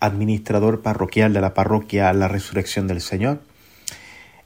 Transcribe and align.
administrador 0.00 0.82
parroquial 0.82 1.32
de 1.32 1.40
la 1.40 1.54
parroquia 1.54 2.12
La 2.12 2.26
Resurrección 2.26 2.86
del 2.86 3.00
Señor. 3.00 3.40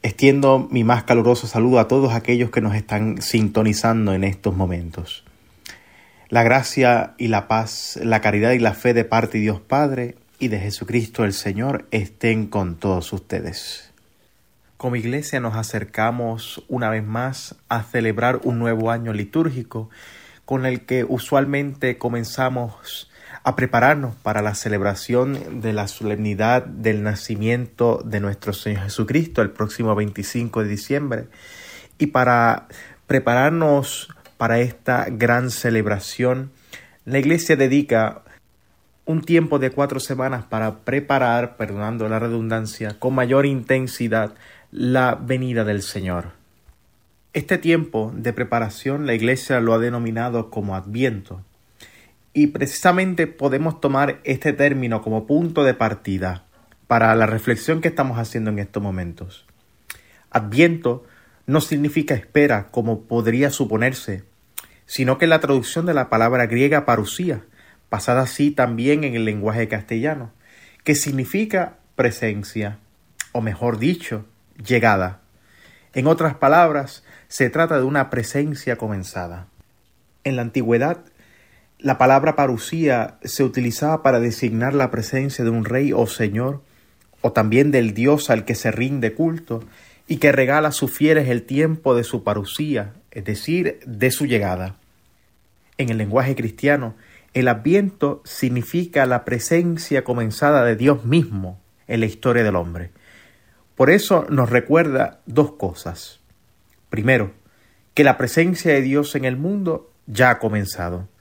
Extiendo 0.02 0.68
mi 0.70 0.84
más 0.84 1.04
caluroso 1.04 1.46
saludo 1.46 1.78
a 1.78 1.88
todos 1.88 2.12
aquellos 2.12 2.50
que 2.50 2.60
nos 2.60 2.74
están 2.74 3.22
sintonizando 3.22 4.12
en 4.12 4.24
estos 4.24 4.54
momentos. 4.54 5.24
La 6.28 6.42
gracia 6.42 7.14
y 7.16 7.28
la 7.28 7.48
paz, 7.48 7.98
la 8.02 8.20
caridad 8.20 8.52
y 8.52 8.58
la 8.58 8.74
fe 8.74 8.92
de 8.92 9.04
parte 9.04 9.38
de 9.38 9.42
Dios 9.44 9.60
Padre 9.60 10.16
y 10.38 10.48
de 10.48 10.58
Jesucristo 10.58 11.24
el 11.24 11.32
Señor 11.32 11.86
estén 11.90 12.48
con 12.48 12.76
todos 12.76 13.12
ustedes. 13.12 13.92
Como 14.76 14.96
iglesia 14.96 15.40
nos 15.40 15.54
acercamos 15.54 16.62
una 16.68 16.90
vez 16.90 17.04
más 17.04 17.54
a 17.68 17.82
celebrar 17.82 18.40
un 18.42 18.58
nuevo 18.58 18.90
año 18.90 19.12
litúrgico 19.12 19.88
con 20.44 20.66
el 20.66 20.82
que 20.82 21.04
usualmente 21.04 21.96
comenzamos 21.96 23.08
a 23.42 23.56
prepararnos 23.56 24.14
para 24.16 24.42
la 24.42 24.54
celebración 24.54 25.60
de 25.60 25.72
la 25.72 25.88
solemnidad 25.88 26.64
del 26.64 27.02
nacimiento 27.02 28.02
de 28.04 28.20
nuestro 28.20 28.52
Señor 28.52 28.84
Jesucristo 28.84 29.42
el 29.42 29.50
próximo 29.50 29.94
25 29.94 30.62
de 30.62 30.68
diciembre 30.68 31.26
y 31.98 32.08
para 32.08 32.68
prepararnos 33.06 34.08
para 34.36 34.58
esta 34.58 35.06
gran 35.10 35.50
celebración, 35.50 36.50
la 37.04 37.18
Iglesia 37.18 37.56
dedica 37.56 38.22
un 39.06 39.22
tiempo 39.22 39.58
de 39.58 39.70
cuatro 39.70 40.00
semanas 40.00 40.44
para 40.44 40.80
preparar, 40.80 41.56
perdonando 41.56 42.08
la 42.08 42.18
redundancia, 42.18 42.98
con 42.98 43.14
mayor 43.14 43.46
intensidad 43.46 44.34
la 44.70 45.14
venida 45.14 45.64
del 45.64 45.82
Señor. 45.82 46.32
Este 47.32 47.58
tiempo 47.58 48.12
de 48.14 48.32
preparación 48.32 49.06
la 49.06 49.14
Iglesia 49.14 49.60
lo 49.60 49.74
ha 49.74 49.78
denominado 49.78 50.50
como 50.50 50.74
Adviento, 50.74 51.42
y 52.34 52.48
precisamente 52.48 53.28
podemos 53.28 53.80
tomar 53.80 54.20
este 54.24 54.52
término 54.52 55.00
como 55.00 55.26
punto 55.26 55.62
de 55.62 55.72
partida 55.72 56.44
para 56.88 57.14
la 57.14 57.26
reflexión 57.26 57.80
que 57.80 57.88
estamos 57.88 58.18
haciendo 58.18 58.50
en 58.50 58.58
estos 58.58 58.82
momentos. 58.82 59.46
Adviento 60.30 61.04
no 61.46 61.60
significa 61.60 62.14
espera 62.14 62.68
como 62.72 63.02
podría 63.02 63.50
suponerse, 63.50 64.24
sino 64.84 65.16
que 65.16 65.28
la 65.28 65.40
traducción 65.40 65.86
de 65.86 65.94
la 65.94 66.10
palabra 66.10 66.46
griega 66.46 66.84
parusía, 66.84 67.44
pasada 67.88 68.22
así 68.22 68.50
también 68.50 69.04
en 69.04 69.14
el 69.14 69.24
lenguaje 69.24 69.68
castellano, 69.68 70.32
que 70.82 70.96
significa 70.96 71.76
presencia, 71.94 72.78
o 73.30 73.40
mejor 73.40 73.78
dicho, 73.78 74.26
llegada. 74.66 75.20
En 75.92 76.08
otras 76.08 76.34
palabras, 76.34 77.04
se 77.28 77.48
trata 77.48 77.78
de 77.78 77.84
una 77.84 78.10
presencia 78.10 78.76
comenzada. 78.76 79.46
En 80.24 80.34
la 80.36 80.42
antigüedad, 80.42 81.04
la 81.84 81.98
palabra 81.98 82.34
parusía 82.34 83.18
se 83.24 83.44
utilizaba 83.44 84.02
para 84.02 84.18
designar 84.18 84.72
la 84.72 84.90
presencia 84.90 85.44
de 85.44 85.50
un 85.50 85.66
rey 85.66 85.92
o 85.92 86.06
señor, 86.06 86.62
o 87.20 87.32
también 87.32 87.70
del 87.70 87.92
dios 87.92 88.30
al 88.30 88.46
que 88.46 88.54
se 88.54 88.70
rinde 88.70 89.12
culto, 89.12 89.62
y 90.08 90.16
que 90.16 90.32
regala 90.32 90.68
a 90.68 90.72
sus 90.72 90.90
fieles 90.90 91.28
el 91.28 91.42
tiempo 91.42 91.94
de 91.94 92.02
su 92.02 92.24
parusía, 92.24 92.94
es 93.10 93.26
decir, 93.26 93.80
de 93.84 94.10
su 94.10 94.24
llegada. 94.24 94.76
En 95.76 95.90
el 95.90 95.98
lenguaje 95.98 96.34
cristiano, 96.34 96.94
el 97.34 97.48
adviento 97.48 98.22
significa 98.24 99.04
la 99.04 99.26
presencia 99.26 100.04
comenzada 100.04 100.64
de 100.64 100.76
Dios 100.76 101.04
mismo 101.04 101.60
en 101.86 102.00
la 102.00 102.06
historia 102.06 102.44
del 102.44 102.56
hombre. 102.56 102.92
Por 103.76 103.90
eso 103.90 104.24
nos 104.30 104.48
recuerda 104.48 105.20
dos 105.26 105.52
cosas. 105.52 106.20
Primero, 106.88 107.32
que 107.92 108.04
la 108.04 108.16
presencia 108.16 108.72
de 108.72 108.80
Dios 108.80 109.14
en 109.16 109.26
el 109.26 109.36
mundo 109.36 109.92
ya 110.06 110.30
ha 110.30 110.38
comenzado 110.38 111.12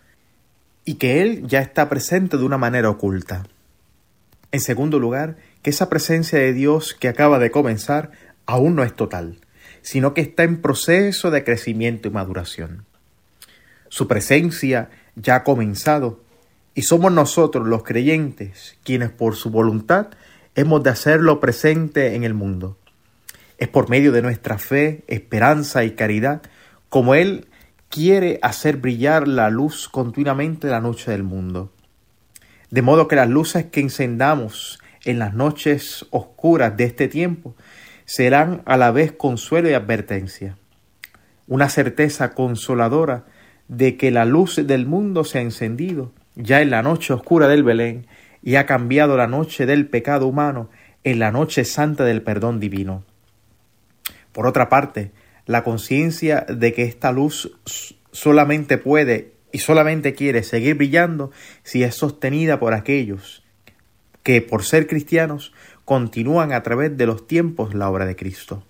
y 0.85 0.95
que 0.95 1.21
Él 1.21 1.47
ya 1.47 1.59
está 1.59 1.89
presente 1.89 2.37
de 2.37 2.43
una 2.43 2.57
manera 2.57 2.89
oculta. 2.89 3.43
En 4.51 4.59
segundo 4.59 4.99
lugar, 4.99 5.37
que 5.61 5.69
esa 5.69 5.89
presencia 5.89 6.39
de 6.39 6.53
Dios 6.53 6.93
que 6.93 7.07
acaba 7.07 7.39
de 7.39 7.51
comenzar 7.51 8.11
aún 8.45 8.75
no 8.75 8.83
es 8.83 8.95
total, 8.95 9.39
sino 9.81 10.13
que 10.13 10.21
está 10.21 10.43
en 10.43 10.61
proceso 10.61 11.31
de 11.31 11.43
crecimiento 11.43 12.07
y 12.07 12.11
maduración. 12.11 12.85
Su 13.89 14.07
presencia 14.07 14.89
ya 15.15 15.35
ha 15.37 15.43
comenzado 15.43 16.21
y 16.75 16.83
somos 16.83 17.11
nosotros 17.11 17.67
los 17.67 17.83
creyentes 17.83 18.75
quienes 18.83 19.09
por 19.11 19.35
su 19.35 19.49
voluntad 19.51 20.07
hemos 20.55 20.83
de 20.83 20.89
hacerlo 20.89 21.39
presente 21.39 22.15
en 22.15 22.23
el 22.23 22.33
mundo. 22.33 22.77
Es 23.57 23.67
por 23.67 23.89
medio 23.89 24.11
de 24.11 24.21
nuestra 24.21 24.57
fe, 24.57 25.03
esperanza 25.07 25.83
y 25.83 25.91
caridad 25.91 26.41
como 26.89 27.15
Él 27.15 27.47
quiere 27.93 28.39
hacer 28.41 28.77
brillar 28.77 29.27
la 29.27 29.51
luz 29.51 29.87
continuamente 29.87 30.67
la 30.67 30.81
noche 30.81 31.11
del 31.11 31.21
mundo. 31.21 31.71
De 32.71 32.81
modo 32.81 33.07
que 33.07 33.15
las 33.15 33.29
luces 33.29 33.65
que 33.65 33.81
encendamos 33.81 34.79
en 35.05 35.19
las 35.19 35.35
noches 35.35 36.07
oscuras 36.09 36.75
de 36.75 36.85
este 36.85 37.07
tiempo 37.07 37.55
serán 38.05 38.63
a 38.65 38.77
la 38.77 38.89
vez 38.89 39.11
consuelo 39.11 39.69
y 39.69 39.73
advertencia. 39.73 40.57
Una 41.45 41.69
certeza 41.69 42.33
consoladora 42.33 43.25
de 43.67 43.95
que 43.95 44.09
la 44.09 44.25
luz 44.25 44.55
del 44.65 44.87
mundo 44.87 45.23
se 45.23 45.37
ha 45.37 45.41
encendido 45.41 46.13
ya 46.33 46.61
en 46.61 46.71
la 46.71 46.81
noche 46.81 47.13
oscura 47.13 47.47
del 47.47 47.63
Belén 47.63 48.07
y 48.41 48.55
ha 48.55 48.65
cambiado 48.65 49.17
la 49.17 49.27
noche 49.27 49.67
del 49.67 49.87
pecado 49.87 50.25
humano 50.25 50.71
en 51.03 51.19
la 51.19 51.31
noche 51.31 51.63
santa 51.63 52.05
del 52.05 52.23
perdón 52.23 52.59
divino. 52.59 53.03
Por 54.31 54.47
otra 54.47 54.67
parte, 54.67 55.11
la 55.45 55.63
conciencia 55.63 56.45
de 56.47 56.73
que 56.73 56.83
esta 56.83 57.11
luz 57.11 57.51
solamente 58.11 58.77
puede 58.77 59.33
y 59.51 59.59
solamente 59.59 60.13
quiere 60.13 60.43
seguir 60.43 60.75
brillando 60.75 61.31
si 61.63 61.83
es 61.83 61.95
sostenida 61.95 62.59
por 62.59 62.73
aquellos 62.73 63.43
que, 64.23 64.41
por 64.41 64.63
ser 64.63 64.87
cristianos, 64.87 65.53
continúan 65.85 66.53
a 66.53 66.63
través 66.63 66.95
de 66.97 67.05
los 67.05 67.27
tiempos 67.27 67.73
la 67.73 67.89
obra 67.89 68.05
de 68.05 68.15
Cristo. 68.15 68.63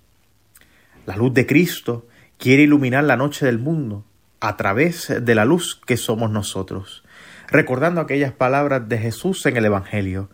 La 1.06 1.16
luz 1.16 1.32
de 1.32 1.46
Cristo 1.46 2.06
quiere 2.38 2.64
iluminar 2.64 3.04
la 3.04 3.16
noche 3.16 3.46
del 3.46 3.58
mundo 3.58 4.04
a 4.40 4.56
través 4.56 5.12
de 5.22 5.34
la 5.34 5.44
luz 5.44 5.80
que 5.86 5.96
somos 5.96 6.30
nosotros, 6.30 7.04
recordando 7.48 8.00
aquellas 8.00 8.32
palabras 8.32 8.88
de 8.88 8.98
Jesús 8.98 9.46
en 9.46 9.56
el 9.56 9.66
Evangelio, 9.66 10.28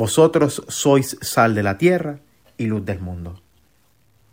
Vosotros 0.00 0.62
sois 0.68 1.18
sal 1.20 1.54
de 1.54 1.62
la 1.62 1.76
tierra 1.76 2.20
y 2.56 2.66
luz 2.66 2.84
del 2.84 3.00
mundo. 3.00 3.42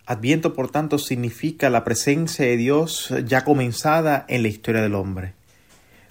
Adviento, 0.07 0.53
por 0.53 0.71
tanto, 0.71 0.97
significa 0.99 1.69
la 1.69 1.83
presencia 1.83 2.45
de 2.45 2.55
Dios 2.55 3.13
ya 3.25 3.43
comenzada 3.43 4.25
en 4.29 4.41
la 4.41 4.47
historia 4.47 4.81
del 4.81 4.95
hombre. 4.95 5.33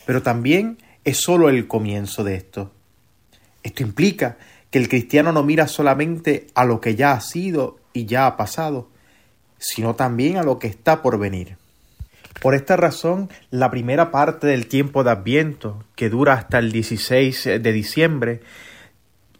Pero 0.04 0.22
también 0.22 0.76
es 1.04 1.16
sólo 1.22 1.48
el 1.48 1.66
comienzo 1.66 2.22
de 2.22 2.34
esto. 2.34 2.72
Esto 3.62 3.82
implica 3.82 4.36
que 4.70 4.78
el 4.78 4.90
cristiano 4.90 5.32
no 5.32 5.42
mira 5.42 5.66
solamente 5.66 6.48
a 6.54 6.66
lo 6.66 6.78
que 6.78 6.94
ya 6.94 7.12
ha 7.12 7.20
sido 7.22 7.78
y 7.94 8.04
ya 8.04 8.26
ha 8.26 8.36
pasado, 8.36 8.90
sino 9.56 9.94
también 9.94 10.36
a 10.36 10.42
lo 10.42 10.58
que 10.58 10.68
está 10.68 11.00
por 11.00 11.18
venir. 11.18 11.56
Por 12.42 12.54
esta 12.54 12.76
razón, 12.76 13.30
la 13.50 13.70
primera 13.70 14.10
parte 14.10 14.46
del 14.46 14.66
tiempo 14.66 15.04
de 15.04 15.10
Adviento, 15.12 15.82
que 15.94 16.10
dura 16.10 16.34
hasta 16.34 16.58
el 16.58 16.70
16 16.70 17.44
de 17.62 17.72
diciembre, 17.72 18.42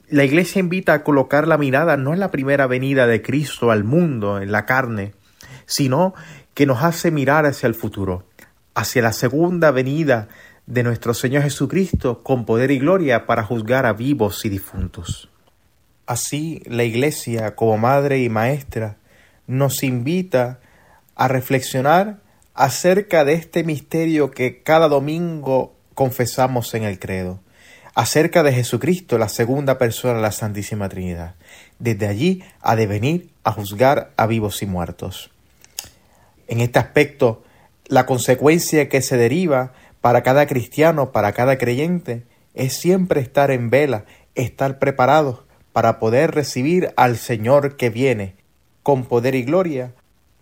la 0.08 0.24
iglesia 0.24 0.60
invita 0.60 0.94
a 0.94 1.02
colocar 1.02 1.48
la 1.48 1.58
mirada 1.58 1.96
no 1.96 2.12
en 2.12 2.20
la 2.20 2.30
primera 2.30 2.66
venida 2.66 3.06
de 3.06 3.22
Cristo 3.22 3.70
al 3.70 3.84
mundo, 3.84 4.40
en 4.40 4.52
la 4.52 4.64
carne, 4.64 5.14
sino 5.66 6.14
que 6.54 6.66
nos 6.66 6.82
hace 6.82 7.10
mirar 7.10 7.44
hacia 7.44 7.66
el 7.66 7.74
futuro, 7.74 8.24
hacia 8.74 9.02
la 9.02 9.12
segunda 9.12 9.70
venida 9.70 10.28
de 10.66 10.82
nuestro 10.82 11.12
Señor 11.14 11.42
Jesucristo 11.42 12.22
con 12.22 12.44
poder 12.44 12.70
y 12.70 12.78
gloria 12.78 13.26
para 13.26 13.42
juzgar 13.42 13.86
a 13.86 13.92
vivos 13.92 14.44
y 14.44 14.48
difuntos. 14.48 15.28
Así, 16.06 16.62
la 16.66 16.84
Iglesia, 16.84 17.56
como 17.56 17.78
madre 17.78 18.20
y 18.20 18.28
maestra, 18.28 18.98
nos 19.48 19.82
invita 19.82 20.60
a 21.16 21.26
reflexionar 21.28 22.20
acerca 22.54 23.24
de 23.24 23.34
este 23.34 23.64
misterio 23.64 24.30
que 24.30 24.62
cada 24.62 24.88
domingo 24.88 25.74
confesamos 25.94 26.74
en 26.74 26.84
el 26.84 26.98
credo 26.98 27.40
acerca 27.96 28.42
de 28.42 28.52
Jesucristo, 28.52 29.16
la 29.16 29.30
segunda 29.30 29.78
persona 29.78 30.16
de 30.16 30.20
la 30.20 30.30
Santísima 30.30 30.86
Trinidad. 30.90 31.34
Desde 31.78 32.06
allí 32.06 32.44
ha 32.60 32.76
de 32.76 32.86
venir 32.86 33.30
a 33.42 33.52
juzgar 33.52 34.10
a 34.18 34.26
vivos 34.26 34.62
y 34.62 34.66
muertos. 34.66 35.30
En 36.46 36.60
este 36.60 36.78
aspecto, 36.78 37.42
la 37.86 38.04
consecuencia 38.04 38.90
que 38.90 39.00
se 39.00 39.16
deriva 39.16 39.72
para 40.02 40.22
cada 40.22 40.46
cristiano, 40.46 41.10
para 41.10 41.32
cada 41.32 41.56
creyente, 41.56 42.24
es 42.52 42.74
siempre 42.76 43.22
estar 43.22 43.50
en 43.50 43.70
vela, 43.70 44.04
estar 44.34 44.78
preparados 44.78 45.44
para 45.72 45.98
poder 45.98 46.32
recibir 46.32 46.92
al 46.98 47.16
Señor 47.16 47.78
que 47.78 47.88
viene, 47.88 48.34
con 48.82 49.06
poder 49.06 49.34
y 49.34 49.42
gloria, 49.42 49.92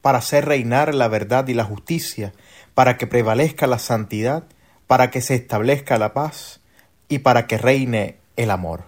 para 0.02 0.18
hacer 0.18 0.44
reinar 0.44 0.92
la 0.92 1.06
verdad 1.06 1.46
y 1.46 1.54
la 1.54 1.64
justicia, 1.64 2.32
para 2.74 2.96
que 2.96 3.06
prevalezca 3.06 3.68
la 3.68 3.78
santidad, 3.78 4.42
para 4.88 5.12
que 5.12 5.20
se 5.20 5.36
establezca 5.36 5.98
la 5.98 6.14
paz 6.14 6.60
y 7.08 7.20
para 7.20 7.46
que 7.46 7.58
reine 7.58 8.16
el 8.36 8.50
amor. 8.50 8.84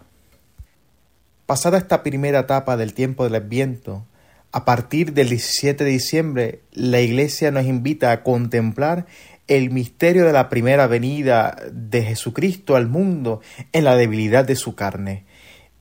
Pasada 1.47 1.79
esta 1.79 2.03
primera 2.03 2.41
etapa 2.41 2.77
del 2.77 2.93
tiempo 2.93 3.25
del 3.25 3.37
Adviento, 3.37 4.05
a 4.53 4.65
partir 4.65 5.13
del 5.13 5.29
17 5.29 5.85
de 5.85 5.91
diciembre, 5.91 6.61
la 6.73 7.01
Iglesia 7.01 7.51
nos 7.51 7.67
invita 7.67 8.11
a 8.11 8.23
contemplar 8.23 9.07
el 9.49 9.71
misterio 9.71 10.25
de 10.25 10.33
la 10.33 10.49
primera 10.49 10.87
venida 10.87 11.57
de 11.71 12.03
Jesucristo 12.03 12.75
al 12.75 12.89
mundo 12.89 13.41
en 13.73 13.85
la 13.85 13.95
debilidad 13.97 14.45
de 14.45 14.57
su 14.57 14.75
carne, 14.75 15.25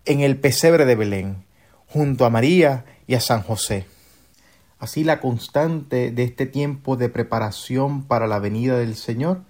en 0.05 0.19
el 0.19 0.37
pesebre 0.37 0.85
de 0.85 0.95
Belén, 0.95 1.45
junto 1.87 2.25
a 2.25 2.29
María 2.29 2.85
y 3.07 3.15
a 3.15 3.21
San 3.21 3.41
José. 3.41 3.85
Así 4.77 5.03
la 5.03 5.19
constante 5.19 6.11
de 6.11 6.23
este 6.23 6.45
tiempo 6.45 6.95
de 6.95 7.09
preparación 7.09 8.03
para 8.03 8.27
la 8.27 8.39
venida 8.39 8.77
del 8.77 8.95
Señor 8.95 9.41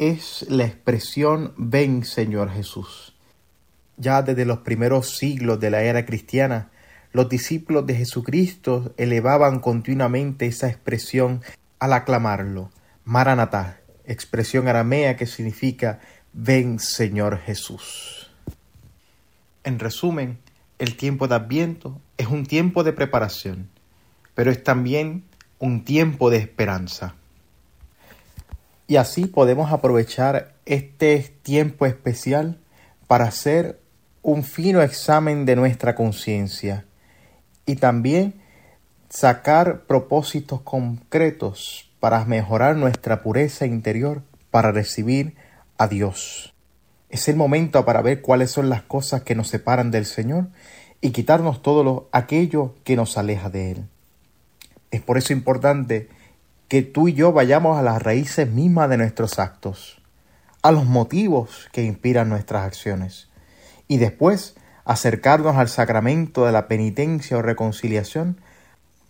es 0.00 0.46
la 0.48 0.64
expresión 0.64 1.52
Ven 1.58 2.04
Señor 2.06 2.50
Jesús. 2.50 3.14
Ya 3.98 4.22
desde 4.22 4.46
los 4.46 4.60
primeros 4.60 5.18
siglos 5.18 5.60
de 5.60 5.70
la 5.70 5.82
era 5.82 6.06
cristiana, 6.06 6.70
los 7.12 7.28
discípulos 7.28 7.84
de 7.84 7.96
Jesucristo 7.96 8.94
elevaban 8.96 9.60
continuamente 9.60 10.46
esa 10.46 10.68
expresión 10.68 11.42
al 11.80 11.92
aclamarlo. 11.92 12.70
Maranatá, 13.04 13.80
expresión 14.06 14.68
aramea 14.68 15.16
que 15.16 15.26
significa 15.26 16.00
Ven 16.32 16.78
Señor 16.78 17.36
Jesús. 17.36 18.30
En 19.64 19.78
resumen, 19.78 20.38
el 20.78 20.96
tiempo 20.96 21.28
de 21.28 21.34
Adviento 21.34 22.00
es 22.16 22.28
un 22.28 22.46
tiempo 22.46 22.84
de 22.84 22.94
preparación, 22.94 23.68
pero 24.34 24.50
es 24.50 24.64
también 24.64 25.24
un 25.58 25.84
tiempo 25.84 26.30
de 26.30 26.38
esperanza. 26.38 27.16
Y 28.90 28.96
así 28.96 29.26
podemos 29.26 29.70
aprovechar 29.70 30.56
este 30.66 31.20
tiempo 31.42 31.86
especial 31.86 32.58
para 33.06 33.26
hacer 33.26 33.78
un 34.20 34.42
fino 34.42 34.82
examen 34.82 35.46
de 35.46 35.54
nuestra 35.54 35.94
conciencia 35.94 36.86
y 37.66 37.76
también 37.76 38.42
sacar 39.08 39.82
propósitos 39.82 40.62
concretos 40.62 41.88
para 42.00 42.24
mejorar 42.24 42.74
nuestra 42.74 43.22
pureza 43.22 43.64
interior, 43.64 44.22
para 44.50 44.72
recibir 44.72 45.36
a 45.78 45.86
Dios. 45.86 46.52
Es 47.10 47.28
el 47.28 47.36
momento 47.36 47.84
para 47.84 48.02
ver 48.02 48.22
cuáles 48.22 48.50
son 48.50 48.70
las 48.70 48.82
cosas 48.82 49.22
que 49.22 49.36
nos 49.36 49.46
separan 49.46 49.92
del 49.92 50.04
Señor 50.04 50.48
y 51.00 51.12
quitarnos 51.12 51.62
todo 51.62 51.84
lo, 51.84 52.08
aquello 52.10 52.74
que 52.82 52.96
nos 52.96 53.16
aleja 53.16 53.50
de 53.50 53.70
Él. 53.70 53.88
Es 54.90 55.00
por 55.00 55.16
eso 55.16 55.32
importante 55.32 56.08
que 56.70 56.82
tú 56.82 57.08
y 57.08 57.14
yo 57.14 57.32
vayamos 57.32 57.76
a 57.76 57.82
las 57.82 58.00
raíces 58.00 58.48
mismas 58.48 58.88
de 58.88 58.96
nuestros 58.96 59.40
actos, 59.40 60.00
a 60.62 60.70
los 60.70 60.84
motivos 60.84 61.68
que 61.72 61.82
inspiran 61.82 62.28
nuestras 62.28 62.64
acciones, 62.64 63.28
y 63.88 63.96
después 63.96 64.54
acercarnos 64.84 65.56
al 65.56 65.68
sacramento 65.68 66.46
de 66.46 66.52
la 66.52 66.68
penitencia 66.68 67.36
o 67.36 67.42
reconciliación 67.42 68.40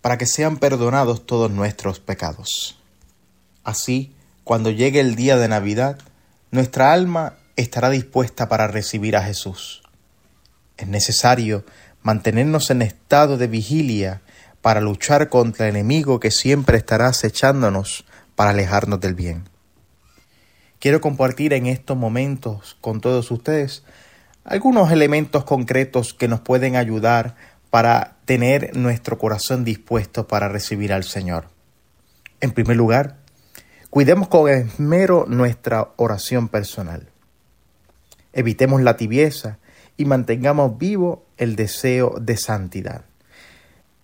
para 0.01 0.17
que 0.17 0.25
sean 0.25 0.57
perdonados 0.57 1.27
todos 1.27 1.51
nuestros 1.51 2.01
pecados. 2.01 2.81
Así, 3.63 4.15
cuando 4.43 4.71
llegue 4.71 5.01
el 5.01 5.15
día 5.15 5.37
de 5.37 5.49
Navidad, 5.49 5.99
nuestra 6.51 6.95
alma 6.95 7.35
estará 7.57 7.91
dispuesta 7.91 8.49
para 8.49 8.69
recibir 8.69 9.17
a 9.17 9.23
Jesús. 9.23 9.83
Es 10.79 10.89
necesario 10.89 11.67
mantenernos 12.01 12.71
en 12.71 12.81
estado 12.81 13.37
de 13.37 13.49
vigilia 13.49 14.23
para 14.63 14.81
luchar 14.81 15.29
contra 15.29 15.69
el 15.69 15.77
enemigo 15.77 16.21
que 16.21 16.31
siempre 16.31 16.77
estará 16.77 17.07
acechándonos 17.07 18.05
para 18.35 18.51
alejarnos 18.51 19.01
del 19.01 19.15
bien. 19.15 19.45
Quiero 20.79 21.01
compartir 21.01 21.53
en 21.53 21.67
estos 21.67 21.97
momentos 21.97 22.77
con 22.81 23.01
todos 23.01 23.31
ustedes 23.31 23.85
algunos 24.45 24.91
elementos 24.91 25.45
concretos 25.45 26.15
que 26.15 26.29
nos 26.29 26.41
pueden 26.41 26.77
ayudar 26.77 27.37
para 27.69 28.17
tener 28.25 28.77
nuestro 28.77 29.19
corazón 29.19 29.65
dispuesto 29.65 30.27
para 30.27 30.49
recibir 30.49 30.93
al 30.93 31.05
Señor. 31.05 31.49
En 32.41 32.53
primer 32.53 32.77
lugar, 32.77 33.19
cuidemos 33.91 34.29
con 34.29 34.49
esmero 34.49 35.27
nuestra 35.29 35.91
oración 35.97 36.49
personal. 36.49 37.09
Evitemos 38.33 38.81
la 38.81 38.97
tibieza 38.97 39.59
y 39.97 40.07
mantengamos 40.07 40.79
vivo 40.79 41.27
el 41.37 41.57
deseo 41.57 42.17
de 42.21 42.37
santidad. 42.37 43.10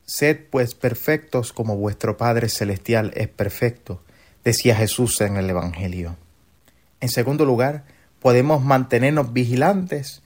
Sed 0.06 0.38
pues 0.50 0.76
perfectos 0.76 1.53
como 1.53 1.76
vuestro 1.76 2.17
Padre 2.17 2.49
Celestial 2.49 3.12
es 3.17 3.26
perfecto, 3.26 4.03
decía 4.44 4.76
Jesús 4.76 5.20
en 5.20 5.37
el 5.37 5.50
Evangelio. 5.50 6.17
En 7.00 7.08
segundo 7.08 7.44
lugar, 7.44 7.85
podemos 8.20 8.62
mantenernos 8.62 9.32
vigilantes 9.32 10.23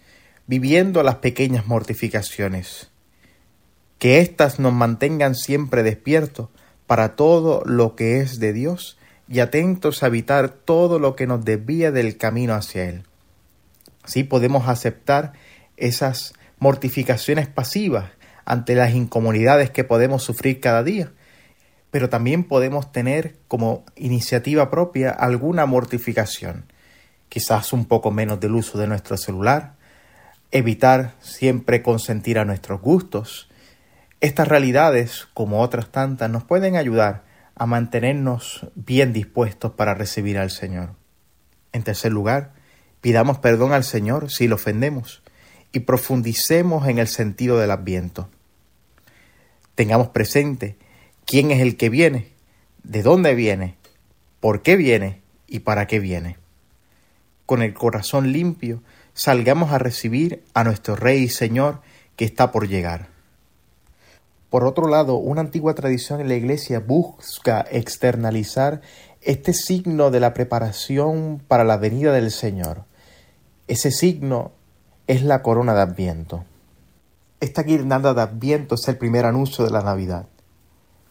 viviendo 0.47 1.03
las 1.03 1.17
pequeñas 1.17 1.67
mortificaciones. 1.67 2.91
Que 3.99 4.21
éstas 4.21 4.59
nos 4.59 4.75
mantengan 4.75 5.35
siempre 5.35 5.83
despiertos 5.83 6.51
para 6.87 7.17
todo 7.17 7.63
lo 7.65 7.97
que 7.97 8.21
es 8.21 8.39
de 8.39 8.53
Dios 8.53 8.99
y 9.29 9.41
atentos 9.41 10.03
a 10.03 10.09
evitar 10.09 10.51
todo 10.51 10.99
lo 10.99 11.17
que 11.17 11.27
nos 11.27 11.43
desvía 11.43 11.91
del 11.91 12.19
camino 12.19 12.53
hacia 12.53 12.87
Él. 12.87 13.05
Así 14.03 14.25
podemos 14.25 14.69
aceptar 14.69 15.33
esas 15.79 16.35
mortificaciones 16.59 17.49
pasivas 17.49 18.11
ante 18.51 18.75
las 18.75 18.95
incomodidades 18.95 19.71
que 19.71 19.85
podemos 19.85 20.25
sufrir 20.25 20.59
cada 20.59 20.83
día, 20.83 21.13
pero 21.93 22.09
también 22.09 22.43
podemos 22.43 22.91
tener 22.91 23.37
como 23.47 23.85
iniciativa 23.95 24.73
propia 24.73 25.11
alguna 25.11 25.67
mortificación, 25.67 26.65
quizás 27.29 27.73
un 27.73 27.85
poco 27.85 28.11
menos 28.11 28.41
del 28.41 28.57
uso 28.57 28.77
de 28.77 28.89
nuestro 28.89 29.17
celular, 29.17 29.75
evitar 30.51 31.13
siempre 31.21 31.81
consentir 31.81 32.41
a 32.41 32.45
nuestros 32.45 32.81
gustos. 32.81 33.49
Estas 34.21 34.49
realidades, 34.49 35.29
como 35.33 35.61
otras 35.61 35.93
tantas, 35.93 36.29
nos 36.29 36.43
pueden 36.43 36.75
ayudar 36.75 37.23
a 37.55 37.67
mantenernos 37.67 38.67
bien 38.75 39.13
dispuestos 39.13 39.75
para 39.75 39.95
recibir 39.95 40.39
al 40.39 40.51
Señor. 40.51 40.97
En 41.71 41.85
tercer 41.85 42.11
lugar, 42.11 42.51
pidamos 43.01 43.39
perdón 43.39 43.73
al 43.73 43.85
Señor 43.85 44.29
si 44.29 44.49
lo 44.49 44.57
ofendemos 44.57 45.23
y 45.71 45.81
profundicemos 45.81 46.89
en 46.89 46.99
el 46.99 47.07
sentido 47.07 47.57
del 47.57 47.71
adviento. 47.71 48.29
Tengamos 49.81 50.09
presente 50.09 50.77
quién 51.25 51.51
es 51.51 51.61
el 51.63 51.79
que 51.79 51.89
viene, 51.89 52.29
de 52.83 53.03
dónde 53.03 53.35
viene, 53.35 53.77
por 54.39 54.61
qué 54.61 54.77
viene 54.77 55.23
y 55.47 55.61
para 55.61 55.87
qué 55.87 56.01
viene. 56.01 56.37
Con 57.47 57.63
el 57.63 57.73
corazón 57.73 58.31
limpio, 58.31 58.83
salgamos 59.15 59.73
a 59.73 59.79
recibir 59.79 60.45
a 60.53 60.65
nuestro 60.65 60.97
Rey 60.97 61.23
y 61.23 61.29
Señor 61.31 61.81
que 62.17 62.27
está 62.27 62.53
por 62.53 62.69
llegar. 62.69 63.09
Por 64.51 64.67
otro 64.67 64.87
lado, 64.87 65.15
una 65.15 65.41
antigua 65.41 65.75
tradición 65.75 66.21
en 66.21 66.29
la 66.29 66.35
Iglesia 66.35 66.81
busca 66.81 67.65
externalizar 67.71 68.83
este 69.23 69.55
signo 69.55 70.11
de 70.11 70.21
la 70.21 70.35
preparación 70.35 71.43
para 71.49 71.65
la 71.65 71.79
venida 71.79 72.13
del 72.13 72.31
Señor. 72.33 72.85
Ese 73.67 73.91
signo 73.91 74.53
es 75.07 75.23
la 75.23 75.41
corona 75.41 75.73
de 75.73 75.81
Adviento. 75.81 76.45
Esta 77.41 77.63
guirnalda 77.63 78.13
de 78.13 78.21
Adviento 78.21 78.75
es 78.75 78.87
el 78.89 78.99
primer 78.99 79.25
anuncio 79.25 79.65
de 79.65 79.71
la 79.71 79.83
Navidad. 79.83 80.27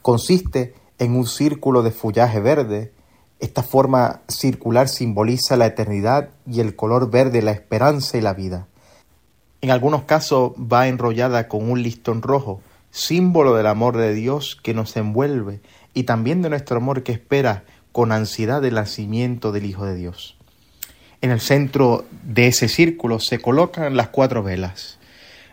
Consiste 0.01 0.75
en 0.99 1.15
un 1.15 1.25
círculo 1.25 1.81
de 1.81 1.91
follaje 1.91 2.39
verde 2.39 2.93
esta 3.39 3.63
forma 3.63 4.21
circular 4.27 4.89
simboliza 4.89 5.55
la 5.55 5.65
eternidad 5.65 6.29
y 6.45 6.59
el 6.59 6.75
color 6.75 7.09
verde 7.09 7.41
la 7.41 7.51
esperanza 7.51 8.17
y 8.17 8.21
la 8.21 8.33
vida. 8.33 8.67
En 9.61 9.71
algunos 9.71 10.03
casos 10.03 10.51
va 10.53 10.87
enrollada 10.87 11.47
con 11.47 11.71
un 11.71 11.81
listón 11.81 12.21
rojo, 12.21 12.61
símbolo 12.91 13.55
del 13.55 13.67
amor 13.67 13.95
de 13.97 14.13
Dios 14.13 14.59
que 14.61 14.73
nos 14.73 14.95
envuelve 14.97 15.61
y 15.93 16.03
también 16.03 16.41
de 16.41 16.49
nuestro 16.49 16.77
amor 16.77 17.03
que 17.03 17.13
espera 17.13 17.63
con 17.93 18.11
ansiedad 18.11 18.63
el 18.65 18.75
nacimiento 18.75 19.53
del 19.53 19.65
Hijo 19.65 19.85
de 19.85 19.95
Dios. 19.95 20.37
En 21.21 21.31
el 21.31 21.39
centro 21.39 22.05
de 22.23 22.47
ese 22.47 22.67
círculo 22.67 23.19
se 23.19 23.39
colocan 23.39 23.95
las 23.95 24.09
cuatro 24.09 24.43
velas, 24.43 24.98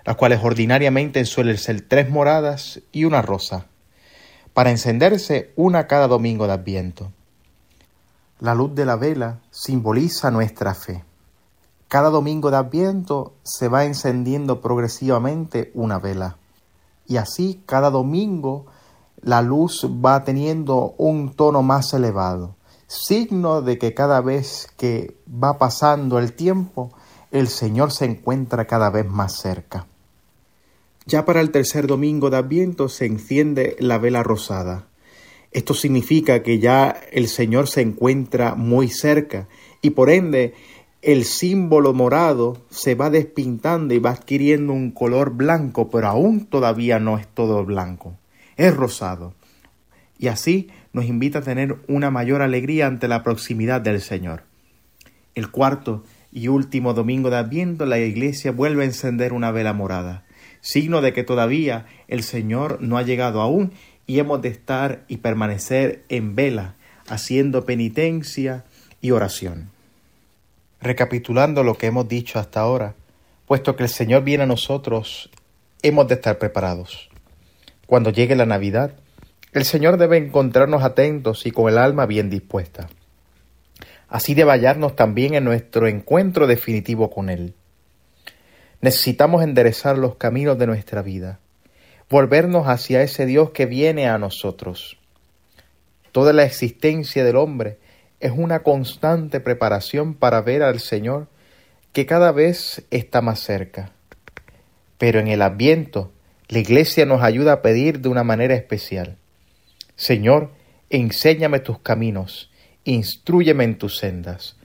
las 0.06 0.14
cuales 0.14 0.40
ordinariamente 0.42 1.25
suelen 1.25 1.58
ser 1.58 1.80
tres 1.80 2.08
moradas 2.08 2.80
y 2.92 3.04
una 3.04 3.22
rosa, 3.22 3.66
para 4.54 4.70
encenderse 4.70 5.52
una 5.56 5.88
cada 5.88 6.06
domingo 6.06 6.46
de 6.46 6.52
Adviento. 6.52 7.10
La 8.38 8.54
luz 8.54 8.72
de 8.76 8.86
la 8.86 8.94
vela 8.94 9.40
simboliza 9.50 10.30
nuestra 10.30 10.75
fe. 10.75 11.02
Cada 11.88 12.10
domingo 12.10 12.52
de 12.52 12.56
Adviento 12.56 13.34
se 13.42 13.66
va 13.66 13.84
encendiendo 13.84 14.60
progresivamente 14.60 15.72
una 15.75 15.98
vela. 15.98 16.36
Y 17.06 17.16
así 17.16 17.62
cada 17.66 17.90
domingo 17.90 18.66
la 19.22 19.42
luz 19.42 19.84
va 19.86 20.22
teniendo 20.22 20.94
un 20.98 21.34
tono 21.34 21.62
más 21.62 21.92
elevado, 21.94 22.54
signo 22.86 23.60
de 23.60 23.76
que 23.76 23.92
cada 23.92 24.20
vez 24.20 24.68
que 24.76 25.16
va 25.28 25.58
pasando 25.58 26.20
el 26.20 26.32
tiempo, 26.34 26.92
el 27.32 27.48
Señor 27.48 27.90
se 27.90 28.04
encuentra 28.04 28.66
cada 28.66 28.88
vez 28.90 29.04
más 29.04 29.32
cerca. 29.34 29.86
Ya 31.08 31.25
para 31.25 31.40
el 31.40 31.52
tercer 31.52 31.86
domingo 31.86 32.30
de 32.30 32.38
Adviento 32.38 32.88
se 32.88 33.06
enciende 33.06 33.76
la 33.78 33.98
vela 33.98 34.25
rosada. 34.25 34.88
Esto 35.52 35.72
significa 35.72 36.42
que 36.42 36.58
ya 36.58 37.00
el 37.12 37.28
Señor 37.28 37.68
se 37.68 37.80
encuentra 37.80 38.56
muy 38.56 38.88
cerca 38.88 39.46
y 39.80 39.90
por 39.90 40.10
ende 40.10 40.54
el 41.02 41.25
símbolo 41.25 41.94
morado 41.94 42.58
se 42.70 42.96
va 42.96 43.08
despintando 43.08 43.94
y 43.94 44.00
va 44.00 44.10
adquiriendo 44.10 44.72
un 44.72 44.90
color 44.90 45.30
blanco, 45.30 45.88
pero 45.90 46.08
aún 46.08 46.46
todavía 46.46 46.98
no 46.98 47.18
es 47.18 47.28
todo 47.28 47.64
blanco, 47.64 48.18
es 48.56 48.75
rosado. 48.75 49.32
Y 50.18 50.26
así 50.26 50.70
nos 50.92 51.04
invita 51.04 51.38
a 51.38 51.42
tener 51.42 51.76
una 51.86 52.10
mayor 52.10 52.42
alegría 52.42 52.88
ante 52.88 53.06
la 53.06 53.22
proximidad 53.22 53.80
del 53.80 54.00
Señor. 54.00 54.42
El 55.36 55.52
cuarto 55.52 56.02
y 56.32 56.48
último 56.48 56.94
domingo 56.94 57.30
de 57.30 57.36
Adviento 57.36 57.86
la 57.86 58.00
iglesia 58.00 58.50
vuelve 58.50 58.82
a 58.82 58.86
encender 58.86 59.32
una 59.32 59.52
vela 59.52 59.72
morada, 59.72 60.25
signo 60.66 61.00
de 61.00 61.12
que 61.12 61.23
todavía 61.23 61.87
el 62.08 62.25
Señor 62.25 62.78
no 62.80 62.99
ha 62.99 63.02
llegado 63.02 63.40
aún 63.40 63.73
y 64.04 64.18
hemos 64.18 64.42
de 64.42 64.49
estar 64.49 65.04
y 65.06 65.18
permanecer 65.18 66.02
en 66.08 66.35
vela, 66.35 66.75
haciendo 67.06 67.64
penitencia 67.64 68.64
y 69.00 69.12
oración. 69.12 69.70
Recapitulando 70.80 71.62
lo 71.62 71.78
que 71.78 71.87
hemos 71.87 72.08
dicho 72.08 72.40
hasta 72.40 72.61
ahora, 72.61 72.96
puesto 73.46 73.76
que 73.76 73.85
el 73.85 73.88
Señor 73.88 74.25
viene 74.25 74.42
a 74.42 74.49
nosotros, 74.49 75.30
hemos 75.82 76.08
de 76.08 76.14
estar 76.14 76.37
preparados. 76.38 77.11
Cuando 77.87 78.11
llegue 78.11 78.35
la 78.35 78.44
Navidad, 78.44 78.96
el 79.52 79.64
Señor 79.64 79.99
debe 79.99 80.16
encontrarnos 80.16 80.82
atentos 80.82 81.46
y 81.46 81.52
con 81.52 81.68
el 81.68 81.78
alma 81.78 82.06
bien 82.06 82.28
dispuesta. 82.28 82.88
Así 84.08 84.35
debe 84.35 84.50
hallarnos 84.50 84.96
también 84.96 85.35
en 85.35 85.44
nuestro 85.44 85.87
encuentro 85.87 86.49
definitivo 86.49 87.08
con 87.08 87.30
Él. 87.30 87.54
Necesitamos 88.80 89.42
enderezar 89.42 89.97
los 89.97 90.16
caminos 90.16 90.59
de 90.59 90.66
nuestra 90.66 91.02
vida, 91.02 91.40
volvernos 92.11 92.68
hacia 92.68 93.02
ese 93.02 93.26
Dios 93.26 93.50
que 93.50 93.66
viene 93.66 94.09
a 94.09 94.18
nosotros. 94.18 94.99
Toda 96.12 96.33
la 96.33 96.45
existencia 96.45 97.25
del 97.25 97.37
hombre 97.37 97.78
es 98.21 98.33
una 98.35 98.62
constante 98.62 99.40
preparación 99.40 100.14
para 100.14 100.40
ver 100.40 100.62
al 100.62 100.80
Señor 100.80 101.28
que 101.92 102.06
cada 102.06 102.33
vez 102.33 102.85
está 102.90 103.23
más 103.23 103.40
cerca. 103.40 103.92
Pero 104.99 105.21
en 105.21 105.28
el 105.28 105.42
Adviento, 105.42 106.12
la 106.49 106.59
Iglesia 106.59 107.06
nos 107.06 107.23
ayuda 107.23 107.52
a 107.54 107.62
pedir 107.62 108.00
de 108.00 108.09
una 108.09 108.25
manera 108.25 108.54
especial. 108.54 109.16
Señor, 109.97 110.52
enséñame 110.90 111.61
tus 111.61 111.78
caminos, 111.78 112.50
instruyeme 112.85 113.64
en 113.64 113.78
tus 113.78 113.97
sendas, 113.99 114.56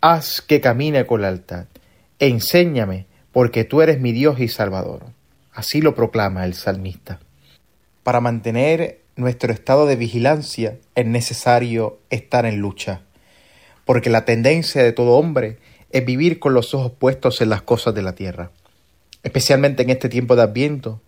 haz 0.00 0.40
que 0.40 0.60
camine 0.60 1.06
con 1.06 1.22
lealtad, 1.22 1.66
enséñame, 2.18 3.06
porque 3.38 3.62
tú 3.62 3.82
eres 3.82 4.00
mi 4.00 4.10
Dios 4.10 4.40
y 4.40 4.48
Salvador. 4.48 5.04
Así 5.52 5.80
lo 5.80 5.94
proclama 5.94 6.44
el 6.44 6.54
salmista. 6.54 7.20
Para 8.02 8.20
mantener 8.20 9.02
nuestro 9.14 9.52
estado 9.52 9.86
de 9.86 9.94
vigilancia 9.94 10.76
es 10.96 11.06
necesario 11.06 12.00
estar 12.10 12.46
en 12.46 12.58
lucha, 12.58 13.02
porque 13.84 14.10
la 14.10 14.24
tendencia 14.24 14.82
de 14.82 14.90
todo 14.90 15.12
hombre 15.12 15.58
es 15.92 16.04
vivir 16.04 16.40
con 16.40 16.52
los 16.52 16.74
ojos 16.74 16.90
puestos 16.98 17.40
en 17.40 17.50
las 17.50 17.62
cosas 17.62 17.94
de 17.94 18.02
la 18.02 18.16
tierra. 18.16 18.50
Especialmente 19.22 19.84
en 19.84 19.90
este 19.90 20.08
tiempo 20.08 20.34
de 20.34 20.42
Adviento, 20.42 21.00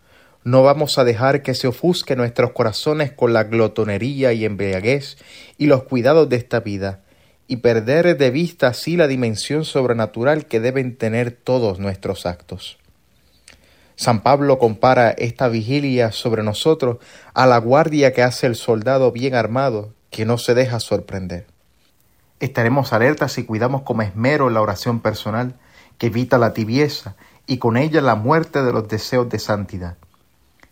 no 0.44 0.62
vamos 0.62 0.98
a 0.98 1.04
dejar 1.04 1.42
que 1.42 1.54
se 1.54 1.66
ofusque 1.66 2.14
nuestros 2.14 2.52
corazones 2.52 3.10
con 3.10 3.32
la 3.32 3.42
glotonería 3.42 4.32
y 4.32 4.44
embriaguez 4.44 5.18
y 5.58 5.66
los 5.66 5.82
cuidados 5.82 6.28
de 6.28 6.36
esta 6.36 6.60
vida, 6.60 7.00
y 7.50 7.56
perder 7.56 8.16
de 8.16 8.30
vista 8.30 8.68
así 8.68 8.96
la 8.96 9.08
dimensión 9.08 9.64
sobrenatural 9.64 10.46
que 10.46 10.60
deben 10.60 10.96
tener 10.96 11.32
todos 11.32 11.80
nuestros 11.80 12.24
actos. 12.24 12.78
San 13.96 14.22
Pablo 14.22 14.60
compara 14.60 15.10
esta 15.10 15.48
vigilia 15.48 16.12
sobre 16.12 16.44
nosotros 16.44 16.98
a 17.34 17.46
la 17.46 17.58
guardia 17.58 18.12
que 18.12 18.22
hace 18.22 18.46
el 18.46 18.54
soldado 18.54 19.10
bien 19.10 19.34
armado 19.34 19.92
que 20.10 20.24
no 20.24 20.38
se 20.38 20.54
deja 20.54 20.78
sorprender. 20.78 21.48
Estaremos 22.38 22.92
alertas 22.92 23.32
si 23.32 23.42
cuidamos 23.42 23.82
con 23.82 24.00
esmero 24.00 24.48
la 24.48 24.60
oración 24.60 25.00
personal 25.00 25.56
que 25.98 26.06
evita 26.06 26.38
la 26.38 26.54
tibieza 26.54 27.16
y 27.48 27.58
con 27.58 27.76
ella 27.76 28.00
la 28.00 28.14
muerte 28.14 28.62
de 28.62 28.72
los 28.72 28.86
deseos 28.86 29.28
de 29.28 29.40
santidad. 29.40 29.96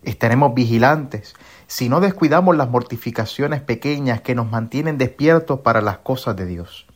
Estaremos 0.02 0.54
vigilantes 0.54 1.34
si 1.66 1.88
no 1.88 2.00
descuidamos 2.00 2.56
las 2.56 2.70
mortificaciones 2.70 3.60
pequeñas 3.60 4.20
que 4.20 4.34
nos 4.34 4.50
mantienen 4.50 4.96
despiertos 4.96 5.60
para 5.60 5.80
las 5.80 5.98
cosas 5.98 6.36
de 6.36 6.46
Dios. 6.46 6.86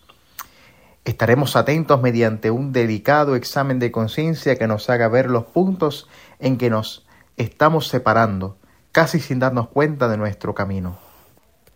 Estaremos 1.05 1.57
atentos 1.57 2.01
mediante 2.01 2.53
un 2.53 2.73
delicado 2.73 3.35
examen 3.35 3.81
de 3.81 3.91
conciencia 3.91 4.57
que 4.57 4.69
nos 4.69 4.89
haga 4.89 5.09
ver 5.09 5.29
los 5.29 5.45
puntos 5.45 6.09
en 6.39 6.59
que 6.59 6.71
nos 6.71 7.05
estamos 7.37 7.89
separando, 7.89 8.57
casi 8.93 9.19
sin 9.19 9.41
darnos 9.41 9.69
cuenta 9.69 10.09
de 10.09 10.17
nuestro 10.17 10.55
camino. 10.55 10.97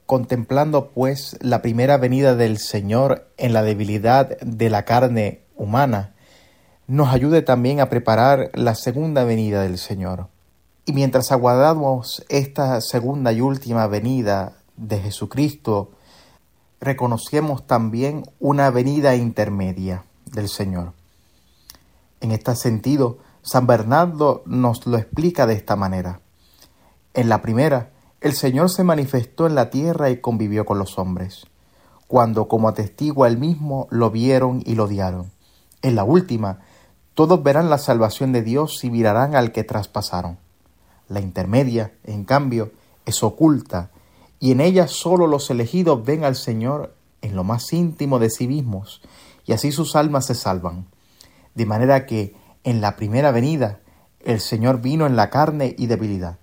Contemplando, 0.06 0.90
pues, 0.90 1.36
la 1.40 1.60
primera 1.60 1.96
venida 1.96 2.36
del 2.36 2.58
Señor 2.58 3.26
en 3.36 3.52
la 3.52 3.64
debilidad 3.64 4.38
de 4.38 4.70
la 4.70 4.84
carne 4.84 5.40
humana, 5.56 6.14
nos 6.86 7.12
ayude 7.12 7.42
también 7.42 7.80
a 7.80 7.90
preparar 7.90 8.50
la 8.54 8.76
segunda 8.76 9.24
venida 9.24 9.62
del 9.62 9.78
Señor. 9.78 10.28
Y 10.88 10.92
mientras 10.92 11.32
aguardamos 11.32 12.24
esta 12.28 12.80
segunda 12.80 13.32
y 13.32 13.40
última 13.40 13.88
venida 13.88 14.52
de 14.76 15.00
Jesucristo, 15.00 15.90
reconocemos 16.80 17.66
también 17.66 18.22
una 18.38 18.70
venida 18.70 19.16
intermedia 19.16 20.04
del 20.26 20.48
Señor. 20.48 20.92
En 22.20 22.30
este 22.30 22.54
sentido, 22.54 23.18
San 23.42 23.66
Bernardo 23.66 24.44
nos 24.46 24.86
lo 24.86 24.96
explica 24.96 25.48
de 25.48 25.54
esta 25.54 25.74
manera. 25.74 26.20
En 27.14 27.28
la 27.28 27.42
primera, 27.42 27.90
el 28.20 28.34
Señor 28.34 28.70
se 28.70 28.84
manifestó 28.84 29.48
en 29.48 29.56
la 29.56 29.70
tierra 29.70 30.10
y 30.10 30.20
convivió 30.20 30.64
con 30.64 30.78
los 30.78 31.00
hombres, 31.00 31.46
cuando 32.06 32.46
como 32.46 32.68
atestigua 32.68 33.26
él 33.26 33.38
mismo 33.38 33.88
lo 33.90 34.12
vieron 34.12 34.62
y 34.64 34.76
lo 34.76 34.84
odiaron. 34.84 35.32
En 35.82 35.96
la 35.96 36.04
última, 36.04 36.60
todos 37.14 37.42
verán 37.42 37.70
la 37.70 37.78
salvación 37.78 38.32
de 38.32 38.42
Dios 38.42 38.84
y 38.84 38.90
mirarán 38.90 39.34
al 39.34 39.50
que 39.50 39.64
traspasaron. 39.64 40.45
La 41.08 41.20
intermedia, 41.20 41.94
en 42.04 42.24
cambio, 42.24 42.72
es 43.04 43.22
oculta, 43.22 43.90
y 44.38 44.52
en 44.52 44.60
ella 44.60 44.88
sólo 44.88 45.26
los 45.26 45.50
elegidos 45.50 46.04
ven 46.04 46.24
al 46.24 46.36
Señor 46.36 46.94
en 47.22 47.36
lo 47.36 47.44
más 47.44 47.72
íntimo 47.72 48.18
de 48.18 48.30
sí 48.30 48.48
mismos, 48.48 49.02
y 49.44 49.52
así 49.52 49.72
sus 49.72 49.96
almas 49.96 50.26
se 50.26 50.34
salvan. 50.34 50.86
De 51.54 51.66
manera 51.66 52.06
que 52.06 52.34
en 52.64 52.80
la 52.80 52.96
primera 52.96 53.30
venida 53.30 53.80
el 54.20 54.40
Señor 54.40 54.80
vino 54.80 55.06
en 55.06 55.16
la 55.16 55.30
carne 55.30 55.74
y 55.78 55.86
debilidad, 55.86 56.38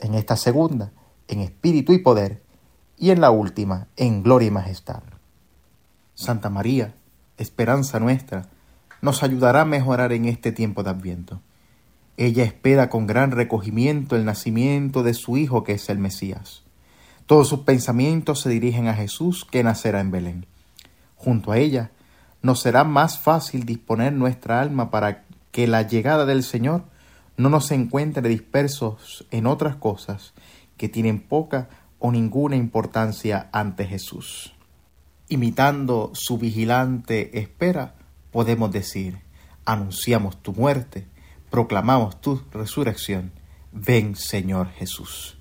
en 0.00 0.14
esta 0.14 0.36
segunda 0.36 0.92
en 1.28 1.40
espíritu 1.40 1.92
y 1.92 1.98
poder, 1.98 2.42
y 2.96 3.10
en 3.10 3.20
la 3.20 3.30
última 3.30 3.88
en 3.96 4.22
gloria 4.22 4.48
y 4.48 4.50
majestad. 4.50 5.02
Santa 6.14 6.48
María, 6.48 6.94
esperanza 7.36 8.00
nuestra, 8.00 8.48
nos 9.02 9.22
ayudará 9.22 9.62
a 9.62 9.66
mejorar 9.66 10.12
en 10.12 10.24
este 10.24 10.52
tiempo 10.52 10.82
de 10.82 10.90
Adviento. 10.90 11.40
Ella 12.16 12.44
espera 12.44 12.88
con 12.88 13.06
gran 13.06 13.30
recogimiento 13.30 14.16
el 14.16 14.24
nacimiento 14.24 15.02
de 15.02 15.12
su 15.12 15.36
Hijo 15.36 15.64
que 15.64 15.72
es 15.72 15.88
el 15.90 15.98
Mesías. 15.98 16.62
Todos 17.26 17.48
sus 17.48 17.60
pensamientos 17.60 18.40
se 18.40 18.48
dirigen 18.48 18.88
a 18.88 18.94
Jesús 18.94 19.44
que 19.44 19.62
nacerá 19.62 20.00
en 20.00 20.10
Belén. 20.10 20.46
Junto 21.16 21.52
a 21.52 21.58
ella 21.58 21.90
nos 22.40 22.60
será 22.60 22.84
más 22.84 23.18
fácil 23.18 23.66
disponer 23.66 24.12
nuestra 24.12 24.60
alma 24.60 24.90
para 24.90 25.24
que 25.50 25.66
la 25.66 25.82
llegada 25.82 26.24
del 26.24 26.42
Señor 26.42 26.84
no 27.36 27.50
nos 27.50 27.70
encuentre 27.70 28.28
dispersos 28.28 29.26
en 29.30 29.46
otras 29.46 29.76
cosas 29.76 30.32
que 30.76 30.88
tienen 30.88 31.20
poca 31.20 31.68
o 31.98 32.12
ninguna 32.12 32.56
importancia 32.56 33.48
ante 33.52 33.84
Jesús. 33.84 34.54
Imitando 35.28 36.12
su 36.14 36.38
vigilante 36.38 37.38
espera, 37.38 37.94
podemos 38.30 38.70
decir, 38.70 39.18
anunciamos 39.64 40.40
tu 40.42 40.52
muerte, 40.52 41.06
proclamamos 41.56 42.20
tu 42.20 42.42
resurrección. 42.52 43.32
Ven, 43.72 44.14
Señor 44.14 44.68
Jesús. 44.72 45.38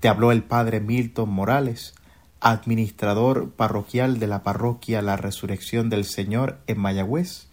Te 0.00 0.08
habló 0.08 0.32
el 0.32 0.42
Padre 0.42 0.80
Milton 0.80 1.30
Morales, 1.30 1.94
administrador 2.40 3.52
parroquial 3.52 4.18
de 4.18 4.26
la 4.26 4.42
parroquia 4.42 5.00
La 5.00 5.16
Resurrección 5.16 5.90
del 5.90 6.04
Señor 6.04 6.58
en 6.66 6.80
Mayagüez. 6.80 7.46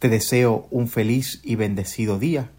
Te 0.00 0.08
deseo 0.08 0.66
un 0.72 0.88
feliz 0.88 1.40
y 1.44 1.54
bendecido 1.54 2.18
día, 2.18 2.50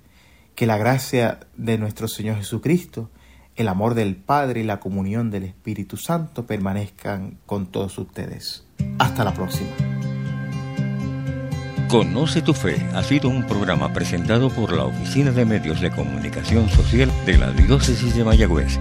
que 0.55 0.67
la 0.67 0.77
gracia 0.77 1.41
de 1.57 1.77
nuestro 1.77 2.07
Señor 2.07 2.37
Jesucristo, 2.37 3.11
el 3.57 3.67
amor 3.67 3.93
del 3.93 4.15
Padre 4.15 4.61
y 4.61 4.63
la 4.63 4.79
comunión 4.79 5.31
del 5.31 5.43
Espíritu 5.43 5.97
Santo 5.97 6.47
permanezcan 6.47 7.39
con 7.45 7.67
todos 7.67 7.97
ustedes. 7.97 8.65
Hasta 8.99 9.25
la 9.25 9.33
próxima. 9.33 9.96
Conoce 11.87 12.41
tu 12.41 12.53
fe 12.53 12.85
ha 12.93 13.01
sido 13.01 13.29
un 13.29 13.47
programa 13.47 13.93
presentado 13.93 14.49
por 14.49 14.75
la 14.75 14.83
Oficina 14.83 15.31
de 15.31 15.45
Medios 15.45 15.79
de 15.79 15.89
Comunicación 15.89 16.69
Social 16.69 17.09
de 17.25 17.37
la 17.37 17.51
Diócesis 17.51 18.13
de 18.13 18.25
Mayagüez. 18.25 18.77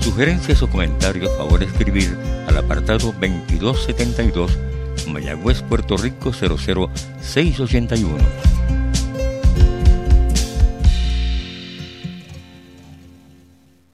Sugerencias 0.00 0.62
o 0.62 0.70
comentarios 0.70 1.30
favor 1.36 1.62
escribir 1.62 2.16
al 2.46 2.56
apartado 2.56 3.12
2272 3.12 4.58
Mayagüez, 5.06 5.60
Puerto 5.60 5.98
Rico 5.98 6.32
00681 6.32 8.47